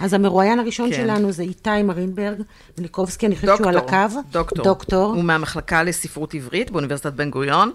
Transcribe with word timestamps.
אז 0.00 0.14
המרואיין 0.14 0.58
הראשון 0.58 0.90
כן. 0.90 0.96
שלנו 0.96 1.32
זה 1.32 1.42
איתי 1.42 1.82
מרינברג, 1.84 2.42
מליקובסקי, 2.78 3.26
אני 3.26 3.36
חושבת 3.36 3.56
שהוא 3.56 3.68
על 3.68 3.76
הקו. 3.76 4.20
דוקטור. 4.30 4.64
דוקטור. 4.64 5.14
הוא 5.14 5.24
מהמחלקה 5.24 5.82
לספרות 5.82 6.34
עברית 6.34 6.70
באוניברסיטת 6.70 7.12
בן 7.12 7.30
גוריון, 7.30 7.72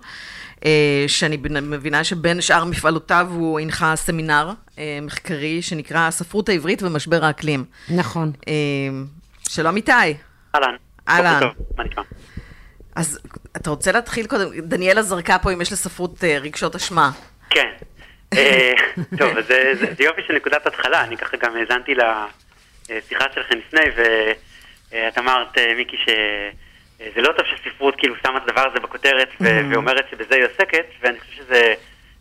אה, 0.66 1.06
שאני 1.08 1.38
מבינה 1.62 2.04
שבין 2.04 2.42
שאר 2.42 2.66
מפעלותיו 2.66 3.28
הוא 3.32 3.60
הנחה 3.60 3.96
סמינר 3.96 4.52
אה, 4.78 5.00
מחקרי 5.02 5.62
שנקרא 5.62 6.08
הספרות 6.08 6.50
העברית 6.50 6.84
ומשבר 6.84 7.26
האקלים. 7.26 7.66
נכון. 7.90 8.32
אה, 8.48 8.54
שלום 9.50 9.76
איתי. 9.76 9.92
אהלן. 10.56 10.76
אהלן. 11.08 11.48
מה 11.78 11.84
נשמע? 11.84 12.04
אז 12.96 13.20
אתה 13.56 13.70
רוצה 13.70 13.92
להתחיל 13.92 14.28
קודם? 14.28 14.60
דניאלה 14.60 15.04
זרקה 15.04 15.40
פה 15.40 15.54
אם 15.54 15.62
יש 15.62 15.74
לספרות 15.74 16.24
רגשות 16.24 16.76
אשמה. 16.76 17.12
כן. 17.50 17.68
אה, 18.38 18.74
טוב, 19.18 19.42
זה 19.42 19.72
זה- 19.80 19.94
זה 19.98 20.04
יופי 20.04 20.22
של 20.28 20.34
נקודת 20.36 20.68
התחלה, 20.68 21.02
אני 21.04 21.18
ככה 21.18 21.38
גם 21.38 21.56
האזנתי 21.58 21.94
לשיחה 21.96 23.26
שלכם 23.36 23.58
לפני, 23.58 23.82
ואת 23.96 25.18
אמרת, 25.18 25.58
אה, 25.58 25.74
מיקי, 25.78 25.98
שזה 25.98 27.22
לא 27.22 27.34
טוב 27.38 27.46
שספרות 27.46 27.96
כאילו 27.98 28.16
שמה 28.28 28.38
את 28.38 28.50
הדבר 28.50 28.68
הזה 28.70 28.80
בכותרת 28.80 29.30
ו- 29.42 29.46
ואומרת 29.72 30.06
שבזה 30.12 30.36
היא 30.36 30.46
עוסקת, 30.46 30.86
ואני 31.02 31.20
חושב 31.20 31.32
שזו 31.44 31.56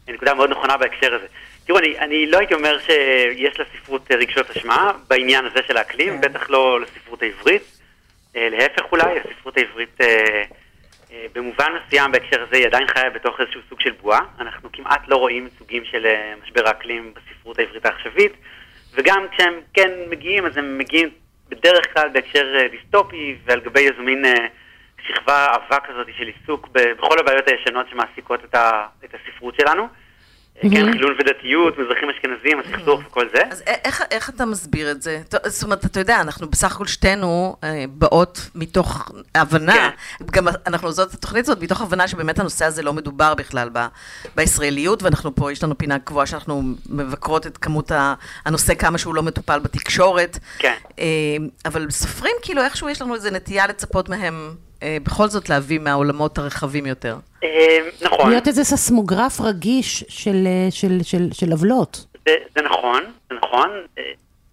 נקודה 0.09 0.34
מאוד 0.34 0.51
נכונה 0.51 0.77
בהקשר 0.77 1.15
הזה. 1.15 1.27
תראו, 1.67 1.79
אני, 1.79 1.98
אני 1.98 2.27
לא 2.27 2.39
הייתי 2.39 2.55
אומר 2.55 2.79
שיש 2.79 3.61
לספרות 3.61 4.11
אה, 4.11 4.17
רגשות 4.17 4.51
אשמה 4.51 4.92
בעניין 5.09 5.45
הזה 5.47 5.59
של 5.69 5.77
האקלים, 5.77 6.20
בטח 6.20 6.51
לא 6.51 6.81
לספרות 6.81 7.23
העברית. 7.23 7.62
אה, 8.37 8.48
להפך 8.51 8.83
אולי, 8.92 9.05
הספרות 9.25 9.56
העברית 9.56 10.01
אה, 10.01 10.06
אה, 10.06 10.42
במובן 11.33 11.73
מסוים 11.73 12.12
בהקשר 12.12 12.43
הזה 12.43 12.57
היא 12.57 12.66
עדיין 12.66 12.87
חיה 12.89 13.11
בתוך 13.11 13.41
איזשהו 13.41 13.61
סוג 13.69 13.80
של 13.80 13.91
בועה. 13.91 14.20
אנחנו 14.41 14.69
כמעט 14.73 15.09
לא 15.09 15.16
רואים 15.16 15.48
סוגים 15.59 15.84
של 15.84 16.07
אה, 16.07 16.34
משבר 16.43 16.66
האקלים 16.66 17.15
בספרות 17.15 17.59
העברית 17.59 17.87
העכשווית, 17.87 18.33
וגם 18.95 19.27
כשהם 19.30 19.55
כן 19.75 19.91
מגיעים, 20.11 20.47
אז 20.47 20.56
הם 20.56 20.79
מגיעים 20.79 21.09
בדרך 21.48 21.95
כלל 21.95 22.09
בהקשר 22.09 22.55
אה, 22.59 22.69
דיסטופי 22.69 23.37
ועל 23.45 23.61
גבי 23.61 23.89
איזו 23.89 24.03
מין 24.03 24.25
אה, 24.25 24.47
שכבה 25.06 25.47
עבה 25.47 25.78
כזאת 25.81 26.06
של 26.19 26.27
עיסוק 26.27 26.69
בכל 26.72 27.19
הבעיות 27.19 27.48
הישנות 27.48 27.87
שמעסיקות 27.91 28.44
את 29.05 29.15
הספרות 29.15 29.55
שלנו. 29.55 29.89
כן, 30.61 30.92
חילון 30.92 31.12
ודתיות, 31.20 31.75
מזרחים 31.78 32.08
אשכנזים, 32.11 32.61
הסכסוך 32.61 33.00
וכל 33.06 33.28
זה. 33.34 33.42
אז 33.50 33.62
איך, 33.67 34.03
איך 34.11 34.31
אתה 34.31 34.47
מסביר 34.47 34.91
את 34.91 35.03
זה? 35.03 35.20
זאת 35.47 35.62
אומרת, 35.62 35.84
אתה 35.84 36.00
יודע, 36.00 36.20
אנחנו 36.20 36.50
בסך 36.50 36.75
הכל 36.75 36.86
שתינו 36.86 37.56
אה, 37.64 37.84
באות 37.89 38.50
מתוך 38.55 39.11
הבנה, 39.34 39.72
כן. 40.19 40.25
גם 40.31 40.48
אנחנו 40.67 40.89
עושות 40.89 41.09
את 41.09 41.14
התוכנית 41.14 41.44
הזאת 41.44 41.62
מתוך 41.62 41.81
הבנה 41.81 42.09
שבאמת 42.09 42.39
הנושא 42.39 42.64
הזה 42.64 42.83
לא 42.83 42.92
מדובר 42.92 43.34
בכלל 43.34 43.69
ב, 43.72 43.86
בישראליות, 44.36 45.03
ואנחנו 45.03 45.34
פה, 45.34 45.53
יש 45.53 45.64
לנו 45.64 45.78
פינה 45.78 45.98
קבועה 45.98 46.27
שאנחנו 46.27 46.62
מבקרות 46.89 47.47
את 47.47 47.59
כמות 47.59 47.91
ה- 47.91 48.14
הנושא, 48.44 48.75
כמה 48.75 48.98
שהוא 48.98 49.14
לא 49.14 49.22
מטופל 49.22 49.59
בתקשורת. 49.59 50.39
כן. 50.59 50.75
אה, 50.98 51.05
אבל 51.64 51.91
סופרים, 51.91 52.34
כאילו, 52.42 52.62
איכשהו 52.62 52.89
יש 52.89 53.03
לנו 53.03 53.14
איזו 53.14 53.31
נטייה 53.31 53.66
לצפות 53.66 54.09
מהם 54.09 54.55
אה, 54.83 54.97
בכל 55.03 55.28
זאת 55.28 55.48
להביא 55.48 55.78
מהעולמות 55.78 56.39
הרחבים 56.39 56.87
יותר. 56.87 57.16
אה, 57.43 57.79
נכון. 58.03 58.31
להיות 58.31 58.47
איזה 58.47 58.65
ססמוגרף 58.65 59.41
רגיש 59.41 60.05
של, 60.09 60.47
אה, 60.47 60.71
של, 60.71 61.03
של, 61.03 61.33
של 61.33 61.53
עוולות. 61.53 62.07
זה, 62.29 62.37
זה 62.55 62.62
נכון, 62.62 63.03
זה 63.31 63.37
נכון. 63.37 63.71
אה, 63.99 64.03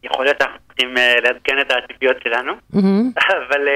יכול 0.03 0.25
להיות 0.25 0.37
שאנחנו 0.39 0.59
צריכים 0.67 0.97
אה, 0.97 1.15
לעדכן 1.23 1.61
את 1.61 1.71
הציפיות 1.71 2.17
שלנו. 2.23 2.53
אבל, 3.29 3.67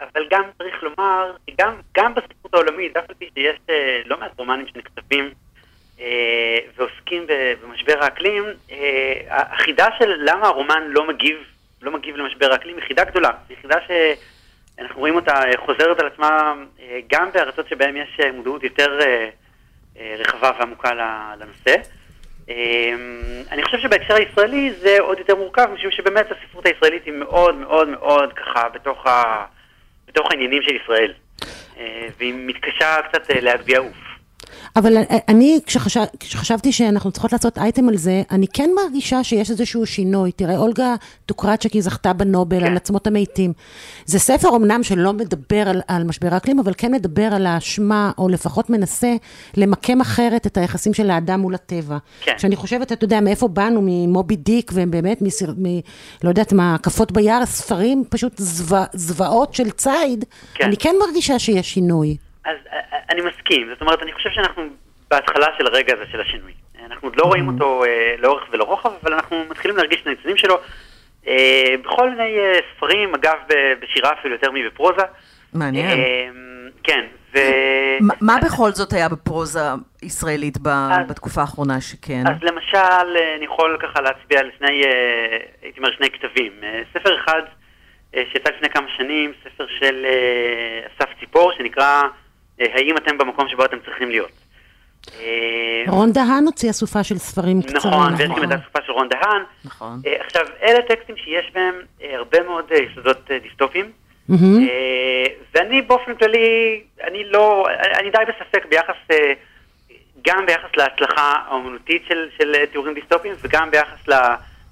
אבל 0.00 0.26
גם 0.30 0.42
צריך 0.58 0.82
לומר, 0.82 1.32
שגם 1.50 1.74
גם 1.96 2.14
בספרות 2.14 2.54
העולמית, 2.54 2.96
אף 2.96 3.04
על 3.08 3.14
פי 3.18 3.30
שיש 3.34 3.56
לא 4.04 4.20
מעט 4.20 4.30
רומנים 4.36 4.66
שנכתבים 4.66 5.30
ועוסקים 6.76 7.26
במשבר 7.62 7.94
האקלים, 8.00 8.44
החידה 9.28 9.86
של 9.98 10.12
למה 10.18 10.46
הרומן 10.46 10.82
לא 10.86 11.08
מגיב, 11.08 11.36
לא 11.82 11.92
מגיב 11.92 12.16
למשבר 12.16 12.52
האקלים 12.52 12.76
היא 12.76 12.84
חידה 12.84 13.04
גדולה. 13.04 13.30
היא 13.48 13.56
חידה 13.62 13.76
שאנחנו 14.76 15.00
רואים 15.00 15.14
אותה 15.14 15.34
אה, 15.34 15.52
חוזרת 15.66 16.00
על 16.00 16.06
עצמה 16.06 16.54
אה, 16.80 16.98
גם 17.12 17.28
בארצות 17.34 17.68
שבהן 17.68 17.96
יש 17.96 18.20
אה, 18.20 18.32
מודעות 18.32 18.62
יותר 18.62 18.98
רחבה 20.18 20.50
ועמוקה 20.58 20.90
לנושא. 21.38 21.74
אני 23.50 23.62
חושב 23.62 23.78
שבהקשר 23.78 24.14
הישראלי 24.14 24.72
זה 24.80 24.96
עוד 25.00 25.18
יותר 25.18 25.34
מורכב, 25.34 25.68
משום 25.74 25.90
שבאמת 25.90 26.26
הספרות 26.30 26.66
הישראלית 26.66 27.04
היא 27.04 27.14
מאוד 27.14 27.54
מאוד 27.54 27.88
מאוד 27.88 28.32
ככה 28.32 28.68
בתוך, 28.68 29.06
ה... 29.06 29.44
בתוך 30.08 30.30
העניינים 30.30 30.62
של 30.62 30.76
ישראל. 30.76 31.12
והיא 32.18 32.34
מתקשה 32.36 32.96
קצת 33.02 33.22
להגביה 33.30 33.78
עוף. 33.78 34.11
אבל 34.76 34.96
אני, 35.28 35.60
כשחשב, 35.66 36.04
כשחשבתי 36.20 36.72
שאנחנו 36.72 37.10
צריכות 37.10 37.32
לעשות 37.32 37.58
אייטם 37.58 37.88
על 37.88 37.96
זה, 37.96 38.22
אני 38.30 38.46
כן 38.48 38.70
מרגישה 38.82 39.24
שיש 39.24 39.50
איזשהו 39.50 39.86
שינוי. 39.86 40.32
תראה, 40.32 40.58
אולגה 40.58 40.94
טוקרצ'קי 41.26 41.82
זכתה 41.82 42.12
בנובל 42.12 42.60
כן. 42.60 42.66
על 42.66 42.76
עצמות 42.76 43.06
המתים. 43.06 43.52
זה 44.04 44.18
ספר 44.18 44.56
אמנם 44.56 44.82
שלא 44.82 45.12
מדבר 45.12 45.68
על, 45.68 45.80
על 45.88 46.04
משבר 46.04 46.34
האקלים, 46.34 46.58
אבל 46.58 46.72
כן 46.76 46.92
מדבר 46.92 47.28
על 47.34 47.46
האשמה, 47.46 48.10
או 48.18 48.28
לפחות 48.28 48.70
מנסה 48.70 49.14
למקם 49.56 50.00
אחרת 50.00 50.46
את 50.46 50.56
היחסים 50.56 50.94
של 50.94 51.10
האדם 51.10 51.40
מול 51.40 51.54
הטבע. 51.54 51.98
כן. 52.20 52.38
שאני 52.38 52.56
חושבת, 52.56 52.92
אתה 52.92 53.04
יודע, 53.04 53.20
מאיפה 53.20 53.48
באנו, 53.48 53.80
ממובי 53.84 54.36
דיק, 54.36 54.70
והם 54.74 54.90
באמת, 54.90 55.22
מסיר, 55.22 55.54
מ, 55.58 55.64
לא 56.24 56.28
יודעת 56.28 56.52
מה, 56.52 56.74
הקפות 56.74 57.12
ביער, 57.12 57.46
ספרים, 57.46 58.04
פשוט 58.08 58.32
זווע, 58.38 58.84
זוועות 58.92 59.54
של 59.54 59.70
ציד. 59.70 60.24
כן. 60.54 60.64
אני 60.64 60.76
כן 60.76 60.94
מרגישה 61.06 61.38
שיש 61.38 61.74
שינוי. 61.74 62.16
אז 62.44 62.56
אה, 62.72 62.91
אני 63.12 63.20
מסכים, 63.20 63.68
זאת 63.72 63.80
אומרת, 63.80 64.02
אני 64.02 64.12
חושב 64.12 64.30
שאנחנו 64.30 64.62
בהתחלה 65.10 65.46
של 65.58 65.66
הרגע 65.66 65.94
הזה 65.94 66.04
של 66.12 66.20
השינוי. 66.20 66.52
אנחנו 66.86 67.08
עוד 67.08 67.16
לא 67.16 67.24
רואים 67.24 67.48
אותו 67.48 67.84
אה, 67.84 68.14
לאורך 68.18 68.42
ולרוחב, 68.50 68.90
אבל 69.02 69.12
אנחנו 69.12 69.44
מתחילים 69.50 69.76
להרגיש 69.76 70.00
את 70.02 70.06
הניצנים 70.06 70.36
שלו 70.36 70.58
אה, 71.26 71.74
בכל 71.84 72.10
מיני 72.10 72.38
אה, 72.38 72.58
ספרים, 72.76 73.14
אגב, 73.14 73.36
בשירה 73.82 74.12
אפילו 74.20 74.34
יותר 74.34 74.50
מבפרוזה. 74.50 75.02
מעניין. 75.54 75.98
אה, 75.98 76.28
כן, 76.84 77.04
ו... 77.34 77.38
מה- 78.00 78.14
מה 78.20 78.36
בכל 78.44 78.70
זאת 78.70 78.92
היה 78.92 79.08
בפרוזה 79.08 79.60
ישראלית 80.02 80.58
ב- 80.58 80.68
אז- 80.68 81.08
בתקופה 81.08 81.40
האחרונה 81.40 81.80
שכן? 81.80 82.22
אז 82.26 82.42
למשל, 82.42 82.76
אה, 83.16 83.34
אני 83.36 83.44
יכול 83.44 83.78
ככה 83.82 84.00
להצביע 84.00 84.40
על 84.40 84.50
שני, 84.58 84.82
אה, 84.84 85.38
הייתי 85.62 85.78
אומר 85.78 85.90
שני 85.96 86.10
כתבים. 86.10 86.52
אה, 86.62 86.80
ספר 86.94 87.16
אחד 87.24 87.42
שיצא 88.32 88.50
לפני 88.56 88.70
כמה 88.70 88.86
שנים, 88.96 89.32
ספר 89.44 89.66
של 89.78 90.06
אסף 90.88 91.08
ציפור, 91.20 91.52
שנקרא 91.58 92.02
האם 92.60 92.96
אתם 92.96 93.18
במקום 93.18 93.48
שבו 93.48 93.64
אתם 93.64 93.76
צריכים 93.84 94.10
להיות. 94.10 94.30
אה, 95.20 95.84
רון 95.88 96.12
דהן 96.12 96.44
הוציא 96.46 96.70
אסופה 96.70 97.04
של 97.04 97.18
ספרים 97.18 97.62
קצרים. 97.62 97.76
נכון, 97.76 98.14
ויש 98.18 98.30
גם 98.30 98.44
את 98.44 98.50
האסופה 98.50 98.78
של 98.86 98.92
רון 98.92 99.08
דהן. 99.08 99.42
נכון. 99.64 100.00
אה, 100.06 100.16
עכשיו, 100.26 100.46
אלה 100.62 100.82
טקסטים 100.82 101.16
שיש 101.16 101.50
בהם 101.54 101.74
אה, 102.02 102.16
הרבה 102.16 102.42
מאוד 102.42 102.64
אה, 102.72 102.78
יסודות 102.78 103.30
אה, 103.30 103.38
דיסטופיים. 103.38 103.90
אה, 104.30 104.36
ואני 105.54 105.82
באופן 105.82 106.14
כללי, 106.14 106.80
אני 107.04 107.24
לא, 107.30 107.66
אני 108.00 108.10
די 108.10 108.18
בספק 108.28 108.66
ביחס, 108.70 108.94
אה, 109.10 109.32
גם 110.26 110.46
ביחס 110.46 110.76
להצלחה 110.76 111.34
האומנותית 111.48 112.02
של, 112.08 112.28
של 112.38 112.54
אה, 112.54 112.66
תיאורים 112.66 112.94
דיסטופיים 112.94 113.34
וגם 113.42 113.70
ביחס, 113.70 114.08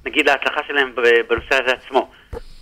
נגיד, 0.07 0.27
להצלחה 0.27 0.61
שלהם 0.67 0.93
בנושא 1.29 1.55
הזה 1.63 1.73
עצמו. 1.73 2.11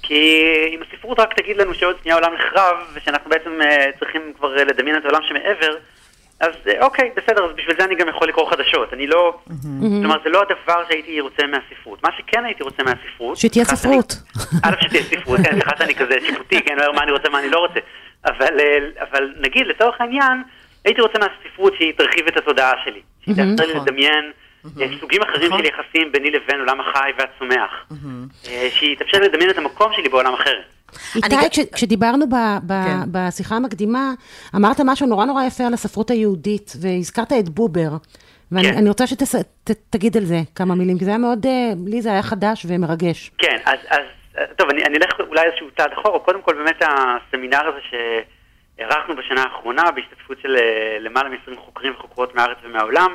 כי 0.09 0.43
אם 0.75 0.81
הספרות 0.83 1.21
רק 1.21 1.41
תגיד 1.41 1.57
לנו 1.57 1.75
שעוד 1.75 1.97
שנייה 2.03 2.17
העולם 2.17 2.35
נחרב, 2.35 2.77
ושאנחנו 2.95 3.31
בעצם 3.31 3.63
אה, 3.63 3.87
צריכים 3.99 4.23
כבר 4.39 4.59
אה, 4.59 4.65
לדמיין 4.65 4.97
את 4.97 5.05
העולם 5.05 5.21
שמעבר, 5.23 5.77
אז 6.41 6.53
אה, 6.69 6.85
אוקיי, 6.85 7.11
בסדר, 7.17 7.45
אז 7.45 7.51
בשביל 7.57 7.77
זה 7.79 7.85
אני 7.85 7.95
גם 7.95 8.09
יכול 8.09 8.29
לקרוא 8.29 8.51
חדשות. 8.51 8.93
אני 8.93 9.07
לא, 9.07 9.39
כלומר, 10.03 10.17
זה 10.25 10.31
לא 10.31 10.43
הדבר 10.43 10.85
שהייתי 10.89 11.21
רוצה 11.21 11.43
מהספרות. 11.47 12.03
מה 12.03 12.09
שכן 12.17 12.45
הייתי 12.45 12.63
רוצה 12.63 12.83
מהספרות... 12.83 13.37
שתהיה 13.37 13.65
ספרות. 13.65 14.15
א', 14.65 14.73
שתהיה 14.81 15.03
ספרות, 15.03 15.41
כן, 15.45 15.53
סליחה 15.53 15.71
שאני 15.79 15.95
כזה 15.95 16.15
שיפוטי, 16.27 16.63
כן, 16.63 16.77
אומר 16.79 16.93
מה 16.93 17.03
אני 17.03 17.13
רוצה, 17.13 17.29
מה 17.29 17.39
אני 17.39 17.51
לא 17.51 17.59
רוצה. 17.59 17.81
אבל, 18.27 18.55
אבל 19.01 19.33
נגיד, 19.41 19.67
לצורך 19.67 20.01
העניין, 20.01 20.43
הייתי 20.85 21.01
רוצה 21.01 21.19
מהספרות 21.19 21.75
שהיא 21.77 21.93
תרחיב 21.99 22.27
את 22.27 22.37
התודעה 22.37 22.73
שלי. 22.85 23.01
שהיא 23.25 23.35
תאפשר 23.35 23.67
לי 23.67 23.75
נכון. 23.75 23.87
לדמיין 23.87 24.33
אה, 24.81 24.87
סוגים 25.01 25.23
אחרים 25.23 25.47
נכון. 25.47 25.59
של 25.59 25.65
יחסים 25.67 26.13
ביני 26.13 26.31
לבין 26.31 26.61
עולם 26.61 26.81
החי 26.81 27.11
והצומח. 27.19 27.71
אה, 28.49 28.69
שהיא 28.71 28.97
תאפשר 28.99 29.19
לי 29.21 29.29
לדמיין 29.29 29.51
את 29.51 29.59
המקום 29.59 29.93
שלי 29.93 30.09
בעולם 30.09 30.35
אחר. 30.35 30.61
איתי, 31.17 31.37
אני- 31.37 31.51
כש, 31.51 31.59
כשדיברנו 31.75 32.29
ב, 32.29 32.35
ב, 32.67 32.73
כן. 32.87 32.99
בשיחה 33.13 33.57
המקדימה, 33.57 34.13
אמרת 34.57 34.81
משהו 34.85 35.07
נורא 35.07 35.25
נורא 35.25 35.45
יפה 35.45 35.65
על 35.65 35.75
הספרות 35.75 36.11
היהודית, 36.11 36.73
והזכרת 36.81 37.33
את 37.33 37.49
בובר. 37.49 37.91
ואני 38.53 38.73
כן. 38.73 38.89
רוצה 38.89 39.05
שתגיד 39.07 40.17
על 40.17 40.25
זה 40.25 40.41
כמה 40.55 40.75
מילים, 40.75 40.99
כי 40.99 41.05
זה 41.05 41.11
היה 41.11 41.19
מאוד, 41.19 41.47
אה, 41.47 41.73
לי 41.87 42.03
זה 42.03 42.11
היה 42.13 42.23
חדש 42.23 42.67
ומרגש. 42.69 43.31
כן, 43.39 43.57
אז, 43.65 43.79
אז 43.91 43.99
אה, 44.39 44.45
טוב, 44.57 44.69
אני, 44.71 44.85
אני 44.85 44.97
אלך 44.97 45.21
אולי 45.29 45.43
איזשהו 45.47 45.67
צעד 45.77 45.91
אחורה. 45.93 46.19
קודם 46.19 46.43
כל, 46.43 46.55
באמת 46.55 46.83
הסמינר 46.83 47.61
הזה 47.69 47.79
שערכנו 47.91 49.17
בשנה 49.17 49.43
האחרונה, 49.43 49.83
בהשתתפות 49.91 50.37
של 50.43 50.57
למעלה 51.01 51.29
מ-20 51.29 51.57
חוקרים 51.65 51.93
וחוקרות 51.99 52.35
מהארץ 52.35 52.59
ומהעולם, 52.65 53.15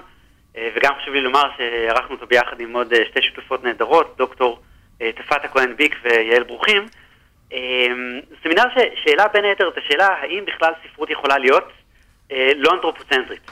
וגם 0.55 0.93
חשוב 1.01 1.13
לי 1.13 1.21
לומר 1.21 1.43
שערכנו 1.57 2.15
אותו 2.15 2.27
ביחד 2.27 2.59
עם 2.59 2.73
עוד 2.75 2.93
אה, 2.93 2.99
שתי 3.05 3.21
שותפות 3.21 3.63
נהדרות, 3.63 4.15
דוקטור 4.17 4.61
אה, 5.01 5.11
תפת 5.11 5.45
הכהן 5.45 5.75
ביק 5.75 5.95
ויעל 6.03 6.43
ברוכים. 6.43 6.85
אה, 7.53 7.59
סמינר 8.43 8.63
ששאלה 8.73 9.27
בין 9.27 9.45
היתר 9.45 9.69
את 9.69 9.77
השאלה 9.77 10.07
האם 10.07 10.45
בכלל 10.45 10.73
ספרות 10.83 11.09
יכולה 11.09 11.37
להיות 11.37 11.71
אה, 12.31 12.51
לא 12.57 12.71
אנתרופוצנטרית. 12.73 13.51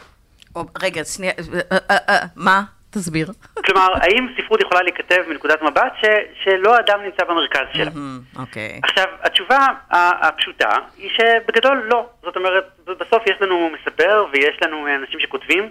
רגע, 0.81 1.03
שנייה, 1.03 1.33
אה, 1.71 1.77
אה, 1.91 1.97
אה, 2.09 2.25
מה? 2.35 2.61
תסביר. 2.89 3.27
כלומר, 3.65 3.93
האם 4.01 4.27
ספרות 4.37 4.61
יכולה 4.61 4.81
להיכתב 4.81 5.23
מנקודת 5.29 5.61
מבט 5.61 5.93
ש, 6.01 6.05
שלא 6.43 6.75
האדם 6.75 6.99
נמצא 7.03 7.23
במרכז 7.23 7.65
שלה? 7.73 7.91
אוקיי. 8.39 8.79
עכשיו, 8.83 9.05
התשובה 9.21 9.67
הפשוטה 9.91 10.69
היא 10.97 11.09
שבגדול 11.09 11.87
לא. 11.91 12.09
זאת 12.23 12.35
אומרת, 12.35 12.63
בסוף 12.85 13.23
יש 13.27 13.35
לנו 13.41 13.69
מספר 13.69 14.25
ויש 14.33 14.57
לנו 14.61 14.87
אנשים 14.95 15.19
שכותבים, 15.19 15.63
אה, 15.63 15.69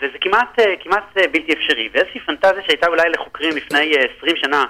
וזה 0.00 0.18
כמעט, 0.20 0.58
אה, 0.58 0.74
כמעט 0.80 1.18
אה, 1.18 1.28
בלתי 1.28 1.52
אפשרי. 1.52 1.88
ואיזושהי 1.92 2.20
פנטזיה 2.20 2.62
שהייתה 2.66 2.86
אולי 2.86 3.08
לחוקרים 3.08 3.56
לפני 3.56 3.96
אה, 3.96 4.04
20 4.18 4.36
שנה, 4.36 4.64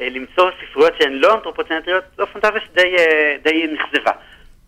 אה, 0.00 0.08
למצוא 0.10 0.50
ספרויות 0.62 0.92
שהן 0.98 1.12
לא 1.12 1.34
אנתרופוצנטריות, 1.34 2.04
זו 2.16 2.26
פנטזיה 2.26 2.60
שדי 2.60 2.96
אה, 2.98 3.36
די 3.42 3.66
נכזבה. 3.72 4.12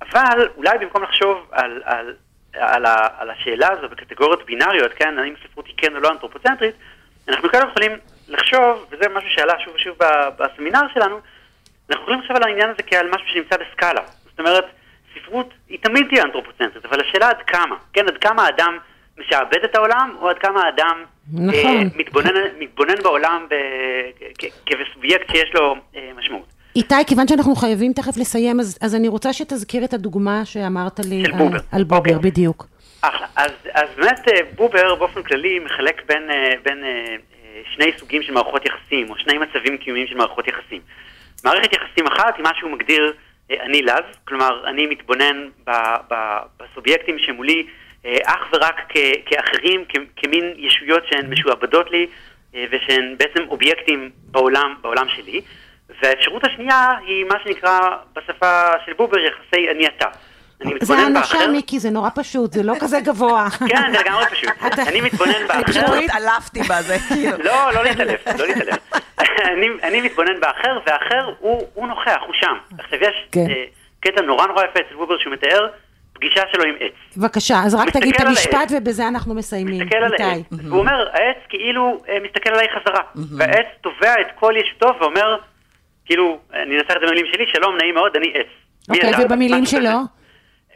אבל 0.02 0.48
אולי 0.56 0.78
במקום 0.78 1.02
לחשוב 1.02 1.48
על, 1.52 1.82
על, 1.84 2.14
על, 2.52 2.86
ה, 2.86 3.08
על 3.18 3.30
השאלה 3.30 3.68
הזו 3.72 3.88
בקטגוריות 3.88 4.46
בינאריות, 4.46 4.92
כן, 4.92 5.18
האם 5.18 5.34
ספרות 5.44 5.66
היא 5.66 5.74
כן 5.76 5.96
או 5.96 6.00
לא 6.00 6.10
אנתרופוצנטרית, 6.10 6.74
אנחנו 7.28 7.48
כאן 7.48 7.60
יכולים 7.68 7.92
לחשוב, 8.28 8.86
וזה 8.90 9.08
משהו 9.08 9.30
שעלה 9.30 9.52
שוב 9.64 9.74
ושוב 9.74 9.96
בסמינר 10.38 10.80
שלנו, 10.94 11.20
אנחנו 11.90 12.02
יכולים 12.02 12.20
לחשוב 12.20 12.36
על 12.36 12.42
העניין 12.42 12.70
הזה 12.70 12.82
כעל 12.86 13.10
משהו 13.10 13.28
שנמצא 13.28 13.56
בסקאלה. 13.56 14.00
זאת 14.30 14.38
אומרת, 14.38 14.64
ספרות 15.14 15.54
היא 15.68 15.78
תמיד 15.82 16.06
תהיה 16.08 16.22
אנתרופוצנטרית, 16.22 16.84
אבל 16.84 17.00
השאלה 17.00 17.30
עד 17.30 17.42
כמה, 17.46 17.76
כן, 17.92 18.08
עד 18.08 18.18
כמה 18.18 18.44
האדם 18.44 18.78
משעבד 19.18 19.64
את 19.64 19.74
העולם, 19.74 20.16
או 20.20 20.28
עד 20.28 20.38
כמה 20.38 20.62
האדם 20.62 21.04
נכון. 21.34 21.54
אה, 21.54 21.82
מתבונן, 21.96 22.30
מתבונן 22.58 23.02
בעולם 23.02 23.46
ב, 23.50 23.54
כ- 24.38 24.46
כ- 24.46 24.66
כסובייקט 24.66 25.30
שיש 25.30 25.54
לו 25.54 25.74
אה, 25.96 26.10
משמעות. 26.18 26.46
איתי, 26.76 26.94
כיוון 27.06 27.28
שאנחנו 27.28 27.54
חייבים 27.54 27.92
תכף 27.92 28.16
לסיים, 28.16 28.60
אז, 28.60 28.78
אז 28.82 28.94
אני 28.94 29.08
רוצה 29.08 29.32
שתזכיר 29.32 29.84
את 29.84 29.94
הדוגמה 29.94 30.44
שאמרת 30.44 31.00
לי 31.00 31.24
על, 31.24 31.32
בובר. 31.32 31.58
על 31.72 31.84
בובר, 31.84 32.14
אוקיי. 32.16 32.30
בדיוק. 32.30 32.66
אחלה. 33.02 33.26
אז, 33.36 33.50
אז 33.74 33.88
באמת 33.96 34.28
אה, 34.28 34.40
בובר 34.56 34.94
באופן 34.94 35.22
כללי 35.22 35.58
מחלק 35.58 36.02
בין, 36.06 36.30
אה, 36.30 36.52
בין 36.64 36.84
אה, 36.84 36.88
אה, 36.88 37.60
שני 37.74 37.92
סוגים 37.98 38.22
של 38.22 38.32
מערכות 38.32 38.62
יחסים, 38.66 39.10
או 39.10 39.18
שני 39.18 39.38
מצבים 39.38 39.76
קיומיים 39.76 40.06
של 40.06 40.16
מערכות 40.16 40.48
יחסים. 40.48 40.80
מערכת 41.44 41.72
יחסים 41.72 42.06
אחת 42.06 42.36
היא 42.36 42.42
מה 42.42 42.50
שהוא 42.58 42.70
מגדיר 42.70 43.12
אה, 43.50 43.56
אני 43.64 43.82
לז, 43.82 44.04
כלומר 44.24 44.62
אני 44.66 44.86
מתבונן 44.86 45.48
ב, 45.66 45.70
ב, 46.10 46.14
בסובייקטים 46.60 47.18
שמולי 47.18 47.66
אה, 47.66 47.83
אך 48.24 48.52
ורק 48.52 48.80
כ, 48.88 48.96
כאחרים, 49.26 49.84
כ, 49.88 49.96
כמין 50.16 50.54
ישויות 50.56 51.02
שהן 51.06 51.30
משועבדות 51.30 51.90
לי, 51.90 52.06
אה, 52.54 52.64
ושהן 52.70 53.14
בעצם 53.18 53.48
אובייקטים 53.48 54.10
בעולם, 54.30 54.74
בעולם 54.80 55.06
שלי. 55.08 55.40
והאפשרות 56.02 56.44
השנייה 56.44 56.92
היא 57.06 57.24
מה 57.24 57.34
שנקרא 57.44 57.78
בשפה 58.16 58.70
של 58.86 58.92
בובר 58.92 59.18
יחסי 59.18 59.70
אני 59.70 59.86
אתה. 59.86 60.06
אני 60.60 60.74
זה 60.80 60.94
באחר. 61.14 61.50
מיקי, 61.50 61.78
זה 61.80 61.90
נורא 61.90 62.08
פשוט, 62.14 62.52
זה 62.52 62.62
לא 62.62 62.74
כזה 62.80 63.00
גבוה. 63.00 63.46
כן, 63.68 63.92
זה 63.92 63.98
לגמרי 64.00 64.24
פשוט. 64.30 64.50
אני 64.88 65.00
מתבונן 65.00 65.32
אני 65.50 65.64
פשוט 65.64 65.82
באחר. 65.82 65.94
התעלפתי 65.94 66.60
בזה, 66.62 66.96
כאילו. 67.08 67.38
לא, 67.44 67.72
לא 67.74 67.84
להתעלף, 67.84 68.26
לא 68.38 68.46
להתעלף. 68.46 68.78
אני, 69.44 69.66
אני 69.82 70.00
מתבונן 70.00 70.40
באחר, 70.40 70.78
והאחר 70.86 71.32
הוא, 71.38 71.68
הוא 71.74 71.86
נוכח, 71.88 72.20
הוא 72.26 72.34
שם. 72.34 72.56
עכשיו 72.78 72.98
יש 73.02 73.26
כן. 73.32 73.46
אה, 73.50 73.64
קטע 74.00 74.22
נורא 74.22 74.46
נורא 74.46 74.64
יפה 74.64 74.80
אצל 74.80 74.94
בובר 74.94 75.18
שהוא 75.18 75.32
מתאר 75.32 75.68
פגישה 76.24 76.42
שלו 76.52 76.64
עם 76.64 76.74
עץ. 76.80 77.16
בבקשה, 77.16 77.60
אז 77.64 77.74
רק 77.74 77.90
תגיד 77.90 78.14
את 78.14 78.20
המשפט. 78.20 78.72
ובזה 78.76 79.08
אנחנו 79.08 79.34
מסיימים. 79.34 79.80
מסתכל 79.82 79.96
על. 79.96 80.12
העץ, 80.18 80.46
והוא 80.50 80.78
אומר, 80.78 81.08
העץ 81.12 81.36
כאילו 81.48 82.02
אה, 82.08 82.16
מסתכל 82.24 82.50
עליי 82.50 82.66
חזרה. 82.68 83.02
והעץ 83.38 83.66
תובע 83.80 84.14
את 84.20 84.26
כל 84.34 84.54
ישותו 84.56 84.86
ואומר, 85.00 85.36
כאילו, 86.04 86.38
אני 86.52 86.78
אנסח 86.78 86.90
את 86.96 87.00
זה 87.00 87.06
במילים 87.06 87.26
שלי, 87.32 87.44
שלום, 87.46 87.76
נעים 87.76 87.94
מאוד, 87.94 88.16
אני 88.16 88.32
עץ. 88.34 88.46
אוקיי? 88.88 89.24
ובמילים. 89.24 89.66
שלו? 89.66 89.90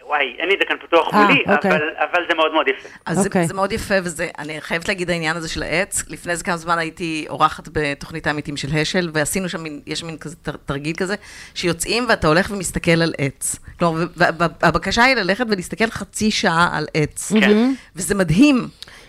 וואי, 0.09 0.37
אין 0.39 0.49
לי 0.49 0.55
את 0.55 0.59
זה 0.59 0.65
כאן 0.69 0.77
פתוח 0.87 1.15
אה, 1.15 1.23
מולי, 1.23 1.43
אוקיי. 1.49 1.71
אבל, 1.71 1.81
אבל 1.99 2.23
זה 2.29 2.35
מאוד 2.35 2.53
מאוד 2.53 2.69
יפה. 2.69 2.89
אז 3.07 3.27
אוקיי. 3.27 3.43
זה, 3.43 3.49
זה 3.49 3.55
מאוד 3.55 3.73
יפה, 3.73 3.95
וזה, 4.03 4.29
אני 4.39 4.61
חייבת 4.61 4.89
להגיד 4.89 5.11
העניין 5.11 5.37
הזה 5.37 5.49
של 5.49 5.63
העץ. 5.63 6.05
לפני 6.09 6.33
איזה 6.33 6.45
כמה 6.45 6.57
זמן 6.57 6.79
הייתי 6.79 7.27
אורחת 7.29 7.69
בתוכנית 7.73 8.27
העמיתים 8.27 8.57
של 8.57 8.69
השל, 8.79 9.11
ועשינו 9.13 9.49
שם, 9.49 9.63
מין, 9.63 9.81
יש 9.87 10.05
מין 10.05 10.19
כזה 10.19 10.37
תר, 10.37 10.53
תרגיל 10.67 10.97
כזה, 10.97 11.15
שיוצאים 11.55 12.07
ואתה 12.09 12.29
הולך 12.29 12.51
ומסתכל 12.51 13.03
על 13.03 13.15
עץ. 13.19 13.57
כלומר, 13.79 14.05
והבקשה 14.17 15.05
היא 15.05 15.15
ללכת 15.15 15.47
ולהסתכל 15.49 15.91
חצי 15.91 16.31
שעה 16.31 16.69
על 16.73 16.87
עץ. 16.95 17.33
כן. 17.41 17.73
וזה 17.97 18.15
מדהים. 18.15 18.69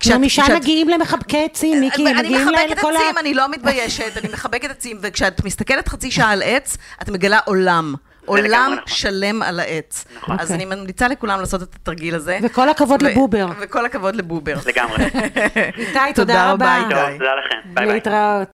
נו, 0.10 0.20
משם 0.20 0.44
מגיעים 0.56 0.90
למחבקי 0.90 1.46
עצים, 1.46 1.80
מיקי, 1.80 2.08
אני 2.08 2.14
מגיעים 2.14 2.48
מחבקת 2.48 2.78
לכל 2.78 2.96
ה... 2.96 3.00
עצים, 3.00 3.18
אני 3.18 3.34
לא 3.34 3.52
מתביישת, 3.52 4.18
אני 4.18 4.34
מחבקת 4.34 4.70
עצים, 4.70 4.98
וכשאת 5.02 5.46
מסתכלת 5.46 5.88
חצי 5.88 6.12
שעה 6.12 6.32
על 6.32 6.42
עץ, 6.46 6.78
את 7.02 7.10
מגלה 7.10 7.40
עולם. 7.46 7.96
עולם 8.30 8.72
נכון. 8.74 8.84
שלם 8.88 9.42
על 9.42 9.60
העץ. 9.60 10.06
נכון. 10.18 10.36
אז 10.40 10.52
אוקיי. 10.52 10.56
אני 10.56 10.76
ממליצה 10.76 11.08
לכולם 11.08 11.40
לעשות 11.40 11.62
את 11.64 11.76
התרגיל 11.76 12.16
הזה. 12.16 12.40
וכל 12.44 12.70
הכבוד 12.70 13.04
ו- 13.04 13.06
לבובר. 13.06 13.48
וכל 13.60 13.86
הכבוד 13.86 14.16
לבובר. 14.16 14.56
לגמרי. 14.66 15.04
איתי, 15.78 16.00
תודה 16.16 16.52
רבה. 16.52 16.78
תודה 16.90 17.06
לכם. 17.36 17.74
ביי 17.74 17.86
ביי. 17.86 17.94
להתראות. 17.94 18.48